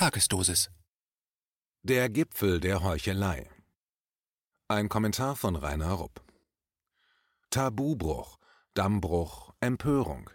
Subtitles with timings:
[0.00, 0.70] Tagesdosis.
[1.82, 3.50] Der Gipfel der Heuchelei.
[4.66, 6.22] Ein Kommentar von Rainer Rupp.
[7.50, 8.38] Tabubruch,
[8.72, 10.30] Dammbruch, Empörung.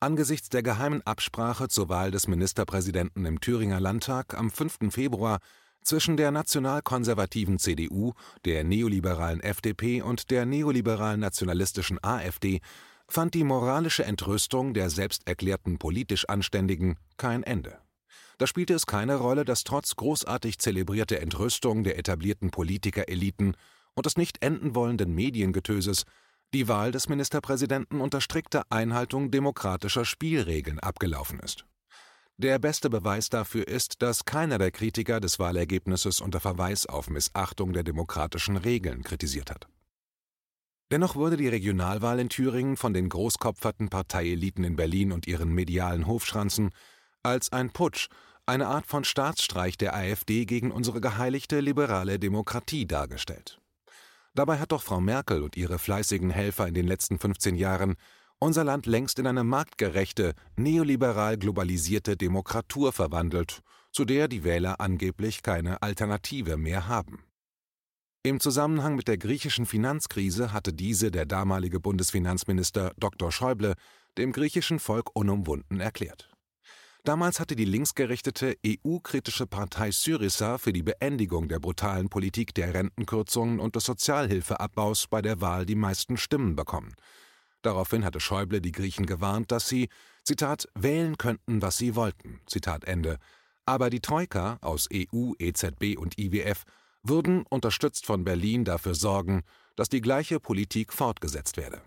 [0.00, 4.90] Angesichts der geheimen Absprache zur Wahl des Ministerpräsidenten im Thüringer Landtag am 5.
[4.90, 5.40] Februar
[5.82, 8.14] zwischen der nationalkonservativen CDU,
[8.46, 12.62] der neoliberalen FDP und der neoliberalen nationalistischen AfD
[13.06, 17.85] fand die moralische Entrüstung der selbsterklärten politisch Anständigen kein Ende.
[18.38, 23.56] Da spielte es keine Rolle, dass trotz großartig zelebrierter Entrüstung der etablierten Politikereliten
[23.94, 26.04] und des nicht enden wollenden Mediengetöses
[26.54, 31.66] die Wahl des Ministerpräsidenten unter strikter Einhaltung demokratischer Spielregeln abgelaufen ist.
[32.38, 37.72] Der beste Beweis dafür ist, dass keiner der Kritiker des Wahlergebnisses unter Verweis auf Missachtung
[37.72, 39.66] der demokratischen Regeln kritisiert hat.
[40.90, 46.06] Dennoch wurde die Regionalwahl in Thüringen von den großkopferten Parteieliten in Berlin und ihren medialen
[46.06, 46.70] Hofschranzen
[47.26, 48.08] als ein Putsch,
[48.46, 53.60] eine Art von Staatsstreich der AfD gegen unsere geheiligte liberale Demokratie dargestellt.
[54.34, 57.96] Dabei hat doch Frau Merkel und ihre fleißigen Helfer in den letzten 15 Jahren
[58.38, 65.42] unser Land längst in eine marktgerechte, neoliberal globalisierte Demokratur verwandelt, zu der die Wähler angeblich
[65.42, 67.24] keine Alternative mehr haben.
[68.22, 73.32] Im Zusammenhang mit der griechischen Finanzkrise hatte diese der damalige Bundesfinanzminister Dr.
[73.32, 73.74] Schäuble
[74.18, 76.35] dem griechischen Volk unumwunden erklärt.
[77.06, 83.60] Damals hatte die linksgerichtete EU-kritische Partei Syriza für die Beendigung der brutalen Politik der Rentenkürzungen
[83.60, 86.96] und des Sozialhilfeabbaus bei der Wahl die meisten Stimmen bekommen.
[87.62, 89.88] Daraufhin hatte Schäuble die Griechen gewarnt, dass sie,
[90.24, 93.18] Zitat, wählen könnten, was sie wollten, Zitat Ende.
[93.66, 96.64] Aber die Troika aus EU, EZB und IWF
[97.04, 99.44] würden, unterstützt von Berlin, dafür sorgen,
[99.76, 101.80] dass die gleiche Politik fortgesetzt werde.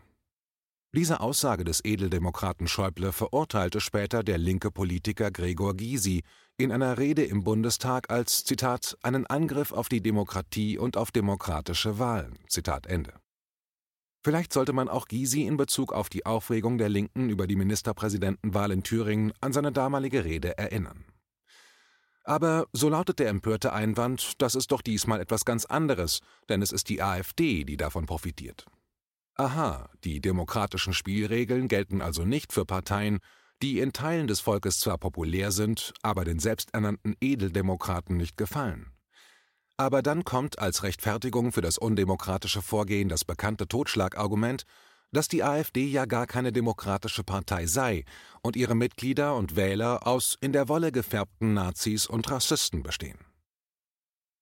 [0.95, 6.23] Diese Aussage des Edeldemokraten Schäuble verurteilte später der linke Politiker Gregor Gysi
[6.57, 11.99] in einer Rede im Bundestag als Zitat einen Angriff auf die Demokratie und auf demokratische
[11.99, 12.39] Wahlen.
[12.47, 13.13] Zitat Ende.
[14.23, 18.71] Vielleicht sollte man auch Gysi in Bezug auf die Aufregung der Linken über die Ministerpräsidentenwahl
[18.71, 21.05] in Thüringen an seine damalige Rede erinnern.
[22.23, 26.71] Aber so lautet der empörte Einwand, das ist doch diesmal etwas ganz anderes, denn es
[26.71, 28.65] ist die AfD, die davon profitiert.
[29.39, 33.19] Aha, die demokratischen Spielregeln gelten also nicht für Parteien,
[33.61, 38.91] die in Teilen des Volkes zwar populär sind, aber den selbsternannten Edeldemokraten nicht gefallen.
[39.77, 44.63] Aber dann kommt als Rechtfertigung für das undemokratische Vorgehen das bekannte Totschlagargument,
[45.13, 48.03] dass die AfD ja gar keine demokratische Partei sei
[48.41, 53.28] und ihre Mitglieder und Wähler aus in der Wolle gefärbten Nazis und Rassisten bestehen.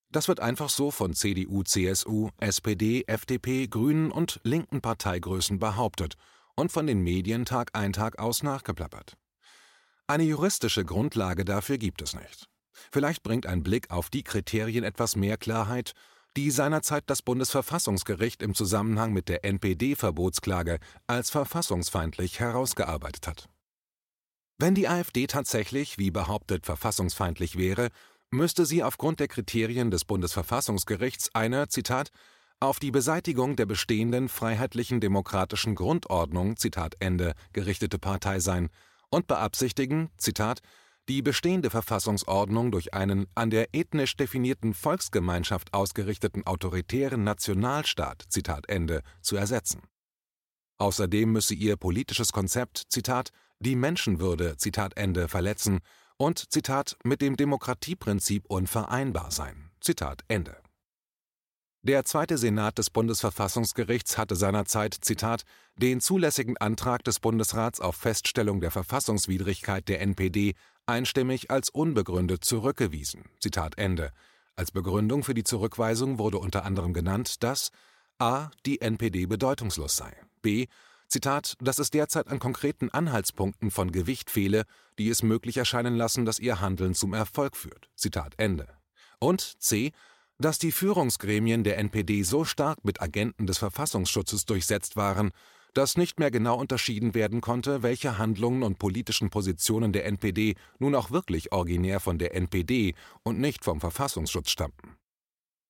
[0.09, 6.15] Das wird einfach so von CDU, CSU, SPD, FDP, Grünen und linken Parteigrößen behauptet
[6.55, 9.17] und von den Medien Tag ein Tag aus nachgeplappert.
[10.07, 12.47] Eine juristische Grundlage dafür gibt es nicht.
[12.91, 15.93] Vielleicht bringt ein Blick auf die Kriterien etwas mehr Klarheit,
[16.37, 23.49] die seinerzeit das Bundesverfassungsgericht im Zusammenhang mit der NPD-Verbotsklage als verfassungsfeindlich herausgearbeitet hat.
[24.59, 27.89] Wenn die AfD tatsächlich, wie behauptet, verfassungsfeindlich wäre,
[28.31, 32.09] müsste sie aufgrund der Kriterien des Bundesverfassungsgerichts eine, Zitat,
[32.59, 38.69] auf die Beseitigung der bestehenden freiheitlichen demokratischen Grundordnung, Zitat Ende, gerichtete Partei sein
[39.09, 40.61] und beabsichtigen, Zitat,
[41.07, 49.03] die bestehende Verfassungsordnung durch einen an der ethnisch definierten Volksgemeinschaft ausgerichteten autoritären Nationalstaat, Zitat Ende,
[49.21, 49.83] zu ersetzen.
[50.79, 55.79] Außerdem müsse ihr politisches Konzept, Zitat, die Menschenwürde, Zitat Ende, verletzen
[56.17, 59.71] und, Zitat, mit dem Demokratieprinzip unvereinbar sein.
[59.81, 60.57] Zitat Ende.
[61.83, 65.43] Der zweite Senat des Bundesverfassungsgerichts hatte seinerzeit, Zitat,
[65.77, 73.25] den zulässigen Antrag des Bundesrats auf Feststellung der Verfassungswidrigkeit der NPD einstimmig als unbegründet zurückgewiesen.
[73.39, 74.11] Zitat Ende.
[74.55, 77.71] Als Begründung für die Zurückweisung wurde unter anderem genannt, dass
[78.19, 78.49] a.
[78.65, 80.11] die NPD bedeutungslos sei,
[80.41, 80.67] b.
[81.07, 84.63] Zitat, dass es derzeit an konkreten Anhaltspunkten von Gewicht fehle,
[84.99, 87.89] die es möglich erscheinen lassen, dass ihr Handeln zum Erfolg führt.
[87.95, 88.67] Zitat Ende.
[89.19, 89.91] Und c.
[90.37, 95.31] dass die Führungsgremien der NPD so stark mit Agenten des Verfassungsschutzes durchsetzt waren,
[95.73, 100.95] dass nicht mehr genau unterschieden werden konnte, welche Handlungen und politischen Positionen der NPD nun
[100.95, 104.97] auch wirklich originär von der NPD und nicht vom Verfassungsschutz stammten.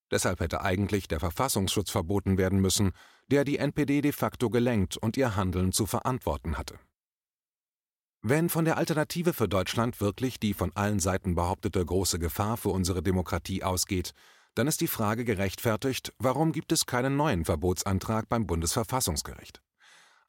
[0.09, 2.93] Deshalb hätte eigentlich der Verfassungsschutz verboten werden müssen,
[3.31, 6.79] der die NPD de facto gelenkt und ihr Handeln zu verantworten hatte.
[8.21, 12.69] Wenn von der Alternative für Deutschland wirklich die von allen Seiten behauptete große Gefahr für
[12.69, 14.11] unsere Demokratie ausgeht,
[14.55, 19.61] dann ist die Frage gerechtfertigt, warum gibt es keinen neuen Verbotsantrag beim Bundesverfassungsgericht?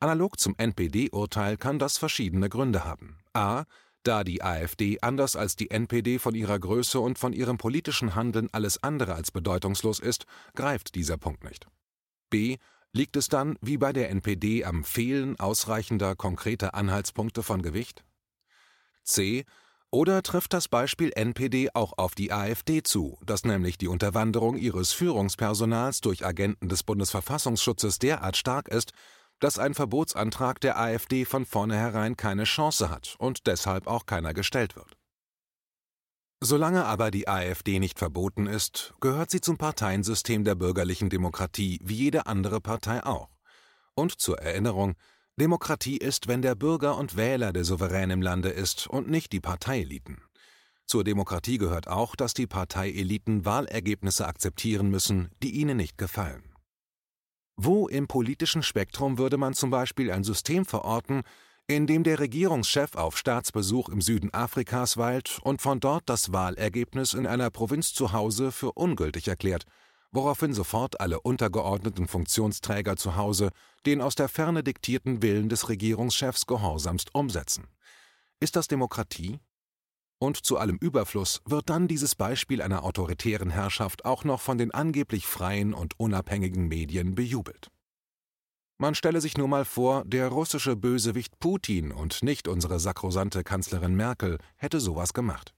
[0.00, 3.18] Analog zum NPD-Urteil kann das verschiedene Gründe haben.
[3.32, 3.64] A.
[4.04, 8.48] Da die AfD anders als die NPD von ihrer Größe und von ihrem politischen Handeln
[8.52, 10.24] alles andere als bedeutungslos ist,
[10.54, 11.66] greift dieser Punkt nicht.
[12.30, 12.58] B.
[12.98, 18.02] Liegt es dann, wie bei der NPD, am Fehlen ausreichender konkreter Anhaltspunkte von Gewicht?
[19.04, 19.44] C.
[19.92, 24.90] Oder trifft das Beispiel NPD auch auf die AfD zu, dass nämlich die Unterwanderung ihres
[24.90, 28.90] Führungspersonals durch Agenten des Bundesverfassungsschutzes derart stark ist,
[29.38, 34.74] dass ein Verbotsantrag der AfD von vornherein keine Chance hat und deshalb auch keiner gestellt
[34.74, 34.96] wird.
[36.40, 41.96] Solange aber die AfD nicht verboten ist, gehört sie zum Parteiensystem der bürgerlichen Demokratie wie
[41.96, 43.30] jede andere Partei auch.
[43.94, 44.94] Und zur Erinnerung,
[45.36, 49.40] Demokratie ist, wenn der Bürger und Wähler der Souverän im Lande ist und nicht die
[49.40, 50.22] Parteieliten.
[50.86, 56.54] Zur Demokratie gehört auch, dass die Parteieliten Wahlergebnisse akzeptieren müssen, die ihnen nicht gefallen.
[57.56, 61.22] Wo im politischen Spektrum würde man zum Beispiel ein System verorten,
[61.70, 67.12] in dem der Regierungschef auf Staatsbesuch im Süden Afrikas weilt und von dort das Wahlergebnis
[67.12, 69.64] in einer Provinz zu Hause für ungültig erklärt,
[70.10, 73.50] woraufhin sofort alle untergeordneten Funktionsträger zu Hause
[73.84, 77.66] den aus der Ferne diktierten Willen des Regierungschefs gehorsamst umsetzen.
[78.40, 79.38] Ist das Demokratie?
[80.18, 84.72] Und zu allem Überfluss wird dann dieses Beispiel einer autoritären Herrschaft auch noch von den
[84.72, 87.70] angeblich freien und unabhängigen Medien bejubelt.
[88.80, 93.96] Man stelle sich nur mal vor, der russische Bösewicht Putin und nicht unsere sakrosante Kanzlerin
[93.96, 95.52] Merkel hätte sowas gemacht.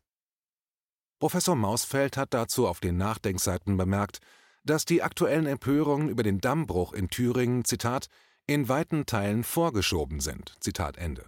[1.18, 4.20] Professor Mausfeld hat dazu auf den Nachdenkseiten bemerkt,
[4.64, 8.08] dass die aktuellen Empörungen über den Dammbruch in Thüringen, Zitat,
[8.46, 10.54] in weiten Teilen vorgeschoben sind.
[10.60, 11.26] Zitat Ende.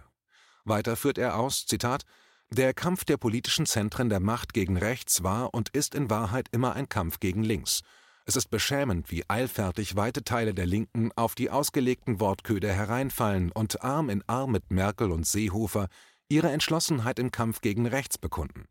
[0.65, 2.05] Weiter führt er aus, Zitat,
[2.49, 6.73] der Kampf der politischen Zentren der Macht gegen rechts war und ist in Wahrheit immer
[6.73, 7.81] ein Kampf gegen links.
[8.25, 13.81] Es ist beschämend, wie eilfertig weite Teile der Linken auf die ausgelegten Wortköder hereinfallen und
[13.83, 15.87] Arm in Arm mit Merkel und Seehofer
[16.29, 18.65] ihre Entschlossenheit im Kampf gegen rechts bekunden.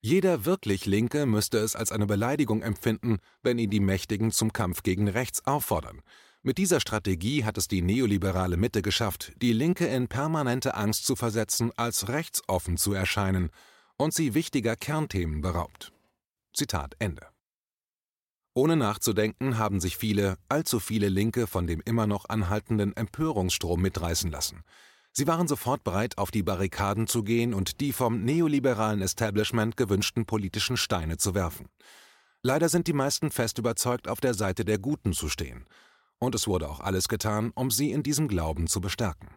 [0.00, 4.82] Jeder wirklich Linke müsste es als eine Beleidigung empfinden, wenn ihn die Mächtigen zum Kampf
[4.82, 6.02] gegen rechts auffordern.
[6.42, 11.14] Mit dieser Strategie hat es die neoliberale Mitte geschafft, die Linke in permanente Angst zu
[11.14, 13.50] versetzen, als rechtsoffen zu erscheinen
[13.96, 15.92] und sie wichtiger Kernthemen beraubt.
[16.52, 17.27] Zitat Ende.
[18.58, 24.32] Ohne nachzudenken haben sich viele, allzu viele Linke von dem immer noch anhaltenden Empörungsstrom mitreißen
[24.32, 24.64] lassen.
[25.12, 30.26] Sie waren sofort bereit, auf die Barrikaden zu gehen und die vom neoliberalen Establishment gewünschten
[30.26, 31.68] politischen Steine zu werfen.
[32.42, 35.64] Leider sind die meisten fest überzeugt, auf der Seite der Guten zu stehen.
[36.18, 39.28] Und es wurde auch alles getan, um sie in diesem Glauben zu bestärken.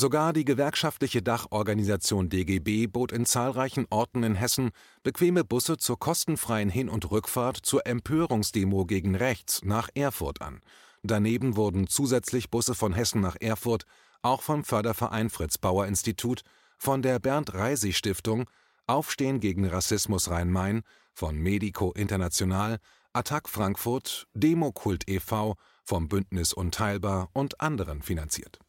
[0.00, 4.70] Sogar die gewerkschaftliche Dachorganisation DGB bot in zahlreichen Orten in Hessen
[5.02, 10.60] bequeme Busse zur kostenfreien Hin- und Rückfahrt zur Empörungsdemo gegen rechts nach Erfurt an.
[11.02, 13.86] Daneben wurden zusätzlich Busse von Hessen nach Erfurt
[14.22, 16.42] auch vom Förderverein Fritz Bauer Institut,
[16.78, 18.48] von der Bernd Reisig Stiftung,
[18.86, 22.78] Aufstehen gegen Rassismus Rhein-Main, von Medico International,
[23.12, 28.60] Attac Frankfurt, Demokult e.V., vom Bündnis Unteilbar und anderen finanziert.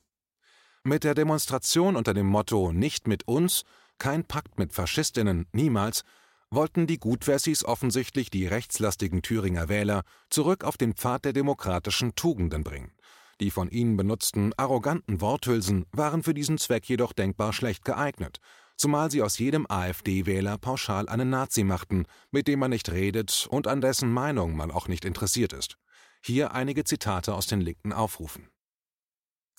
[0.90, 3.62] Mit der Demonstration unter dem Motto Nicht mit uns,
[4.00, 6.02] kein Pakt mit Faschistinnen, niemals,
[6.50, 10.02] wollten die Gutwessis offensichtlich die rechtslastigen Thüringer Wähler
[10.32, 12.92] zurück auf den Pfad der demokratischen Tugenden bringen.
[13.40, 18.40] Die von ihnen benutzten arroganten Worthülsen waren für diesen Zweck jedoch denkbar schlecht geeignet,
[18.76, 23.68] zumal sie aus jedem AfD-Wähler pauschal einen Nazi machten, mit dem man nicht redet und
[23.68, 25.78] an dessen Meinung man auch nicht interessiert ist.
[26.24, 28.50] Hier einige Zitate aus den linken Aufrufen.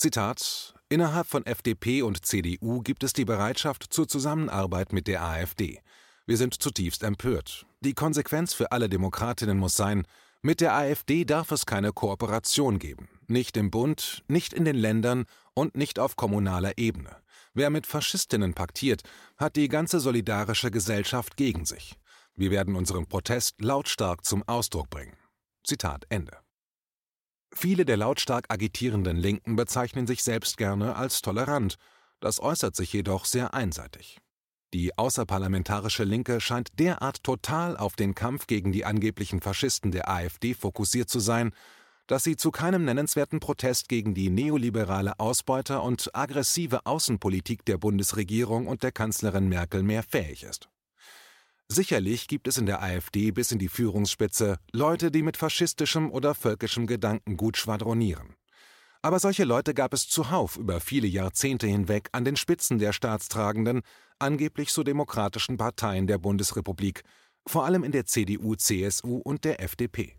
[0.01, 5.81] Zitat Innerhalb von FDP und CDU gibt es die Bereitschaft zur Zusammenarbeit mit der AfD.
[6.27, 7.67] Wir sind zutiefst empört.
[7.81, 10.05] Die Konsequenz für alle Demokratinnen muss sein,
[10.43, 15.25] mit der AfD darf es keine Kooperation geben nicht im Bund, nicht in den Ländern
[15.55, 17.17] und nicht auf kommunaler Ebene.
[17.55, 19.03] Wer mit Faschistinnen paktiert,
[19.39, 21.95] hat die ganze solidarische Gesellschaft gegen sich.
[22.35, 25.17] Wir werden unseren Protest lautstark zum Ausdruck bringen.
[25.65, 26.37] Zitat Ende.
[27.53, 31.77] Viele der lautstark agitierenden Linken bezeichnen sich selbst gerne als tolerant,
[32.21, 34.19] das äußert sich jedoch sehr einseitig.
[34.73, 40.55] Die außerparlamentarische Linke scheint derart total auf den Kampf gegen die angeblichen Faschisten der AfD
[40.55, 41.53] fokussiert zu sein,
[42.07, 48.69] dass sie zu keinem nennenswerten Protest gegen die neoliberale Ausbeuter- und aggressive Außenpolitik der Bundesregierung
[48.69, 50.69] und der Kanzlerin Merkel mehr fähig ist.
[51.73, 56.35] Sicherlich gibt es in der AfD bis in die Führungsspitze Leute, die mit faschistischem oder
[56.35, 58.35] völkischem Gedankengut schwadronieren.
[59.03, 63.83] Aber solche Leute gab es zuhauf über viele Jahrzehnte hinweg an den Spitzen der staatstragenden,
[64.19, 67.05] angeblich so demokratischen Parteien der Bundesrepublik,
[67.47, 70.17] vor allem in der CDU, CSU und der FDP.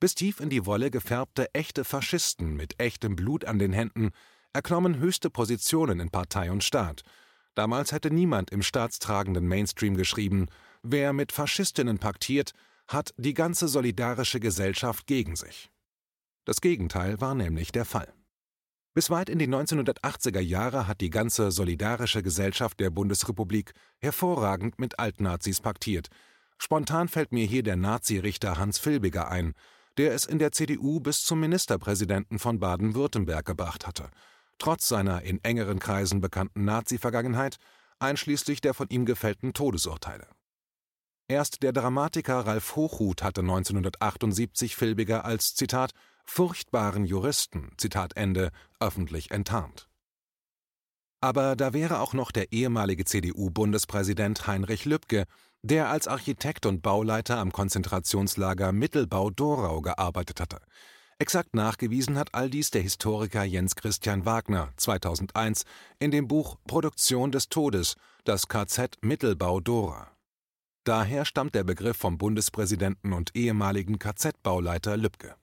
[0.00, 4.10] Bis tief in die Wolle gefärbte echte Faschisten mit echtem Blut an den Händen
[4.52, 7.02] erklommen höchste Positionen in Partei und Staat.
[7.54, 10.48] Damals hätte niemand im staatstragenden Mainstream geschrieben,
[10.82, 12.52] wer mit Faschistinnen paktiert,
[12.88, 15.70] hat die ganze solidarische Gesellschaft gegen sich.
[16.44, 18.12] Das Gegenteil war nämlich der Fall.
[18.92, 24.98] Bis weit in die 1980er Jahre hat die ganze solidarische Gesellschaft der Bundesrepublik hervorragend mit
[24.98, 26.08] Altnazis paktiert.
[26.58, 29.54] Spontan fällt mir hier der Nazirichter Hans Filbiger ein,
[29.96, 34.10] der es in der CDU bis zum Ministerpräsidenten von Baden-Württemberg gebracht hatte,
[34.58, 37.58] trotz seiner in engeren Kreisen bekannten Nazi-Vergangenheit,
[38.00, 40.26] einschließlich der von ihm gefällten Todesurteile.
[41.30, 45.92] Erst der Dramatiker Ralf Hochhuth hatte 1978 Filbiger als Zitat
[46.24, 49.88] furchtbaren Juristen Zitat Ende öffentlich enttarnt.
[51.20, 55.26] Aber da wäre auch noch der ehemalige CDU-Bundespräsident Heinrich Lübke,
[55.62, 60.58] der als Architekt und Bauleiter am Konzentrationslager Mittelbau-Dorau gearbeitet hatte.
[61.20, 65.62] Exakt nachgewiesen hat all dies der Historiker Jens Christian Wagner 2001
[66.00, 67.94] in dem Buch Produktion des Todes,
[68.24, 70.10] das KZ Mittelbau-Dora.
[70.90, 75.36] Daher stammt der Begriff vom Bundespräsidenten und ehemaligen KZ-Bauleiter Lübcke.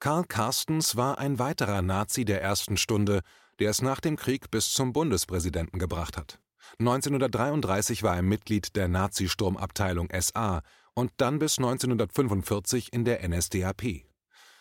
[0.00, 3.22] Karl Carstens war ein weiterer Nazi der ersten Stunde,
[3.58, 6.40] der es nach dem Krieg bis zum Bundespräsidenten gebracht hat.
[6.78, 10.60] 1933 war er Mitglied der Nazi-Sturmabteilung SA
[10.92, 14.04] und dann bis 1945 in der NSDAP.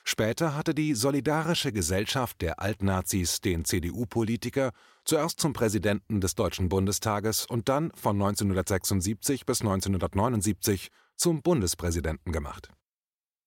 [0.03, 4.71] Später hatte die Solidarische Gesellschaft der Altnazis den CDU-Politiker
[5.05, 12.69] zuerst zum Präsidenten des Deutschen Bundestages und dann von 1976 bis 1979 zum Bundespräsidenten gemacht.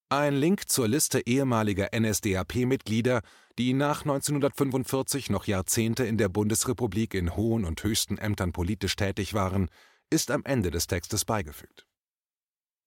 [0.08, 3.22] Ein Link zur Liste ehemaliger NSDAP-Mitglieder,
[3.58, 9.34] die nach 1945 noch Jahrzehnte in der Bundesrepublik in hohen und höchsten Ämtern politisch tätig
[9.34, 9.68] waren,
[10.08, 11.86] ist am Ende des Textes beigefügt.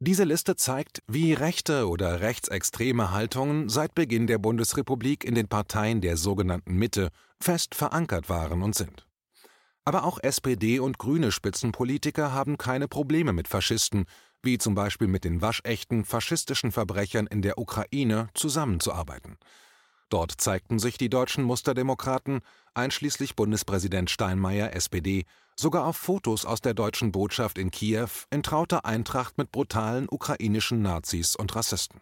[0.01, 5.99] Diese Liste zeigt, wie rechte oder rechtsextreme Haltungen seit Beginn der Bundesrepublik in den Parteien
[5.99, 7.09] der sogenannten Mitte
[7.41, 9.05] fest verankert waren und sind.
[9.83, 14.05] Aber auch SPD und grüne Spitzenpolitiker haben keine Probleme mit Faschisten,
[14.41, 19.37] wie zum Beispiel mit den waschechten faschistischen Verbrechern in der Ukraine, zusammenzuarbeiten.
[20.09, 22.41] Dort zeigten sich die deutschen Musterdemokraten,
[22.73, 25.25] einschließlich Bundespräsident Steinmeier SPD,
[25.55, 30.81] sogar auf Fotos aus der deutschen Botschaft in Kiew in trauter Eintracht mit brutalen ukrainischen
[30.81, 32.01] Nazis und Rassisten.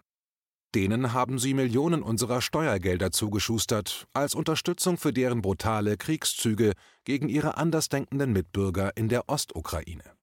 [0.76, 6.74] Denen haben sie Millionen unserer Steuergelder zugeschustert, als Unterstützung für deren brutale Kriegszüge
[7.04, 10.17] gegen ihre andersdenkenden Mitbürger in der Ostukraine.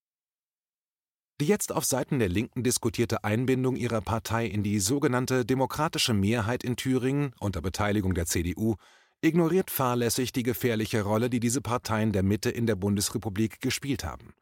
[1.41, 6.63] Die jetzt auf Seiten der Linken diskutierte Einbindung ihrer Partei in die sogenannte demokratische Mehrheit
[6.63, 8.77] in Thüringen unter Beteiligung der CDU
[9.21, 14.33] ignoriert fahrlässig die gefährliche Rolle, die diese Parteien der Mitte in der Bundesrepublik gespielt haben.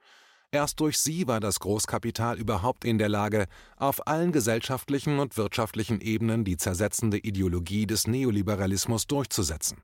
[0.50, 3.46] Erst durch sie war das Großkapital überhaupt in der Lage,
[3.78, 9.78] auf allen gesellschaftlichen und wirtschaftlichen Ebenen die zersetzende Ideologie des Neoliberalismus durchzusetzen.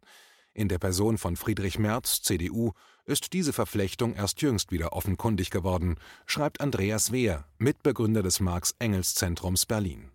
[0.58, 2.72] In der Person von Friedrich Merz, CDU,
[3.04, 5.94] ist diese Verflechtung erst jüngst wieder offenkundig geworden,
[6.26, 10.10] schreibt Andreas Wehr, Mitbegründer des Marx-Engels-Zentrums Berlin.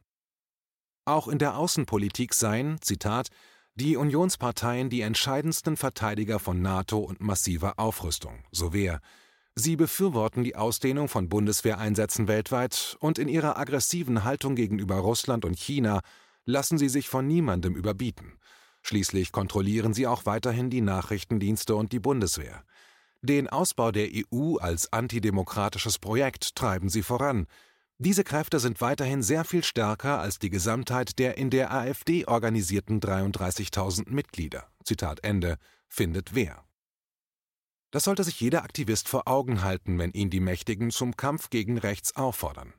[1.06, 3.30] Auch in der Außenpolitik seien, Zitat,
[3.76, 9.00] die Unionsparteien die entscheidendsten Verteidiger von NATO und massiver Aufrüstung, so Wehr.
[9.56, 15.58] Sie befürworten die Ausdehnung von Bundeswehreinsätzen weltweit und in ihrer aggressiven Haltung gegenüber Russland und
[15.58, 16.02] China
[16.44, 18.34] lassen sie sich von niemandem überbieten.
[18.84, 22.64] Schließlich kontrollieren sie auch weiterhin die Nachrichtendienste und die Bundeswehr.
[23.22, 27.48] Den Ausbau der EU als antidemokratisches Projekt treiben sie voran.
[27.98, 33.00] Diese Kräfte sind weiterhin sehr viel stärker als die Gesamtheit der in der AfD organisierten
[33.00, 34.68] 33.000 Mitglieder.
[34.84, 36.66] Zitat Ende, findet wer.
[37.92, 41.78] Das sollte sich jeder Aktivist vor Augen halten, wenn ihn die Mächtigen zum Kampf gegen
[41.78, 42.74] rechts auffordern.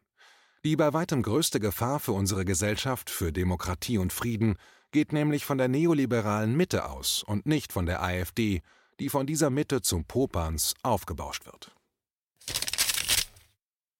[0.64, 4.56] Die bei weitem größte Gefahr für unsere Gesellschaft, für Demokratie und Frieden,
[4.94, 8.62] geht nämlich von der neoliberalen Mitte aus und nicht von der AfD,
[9.00, 11.73] die von dieser Mitte zum Popanz aufgebauscht wird.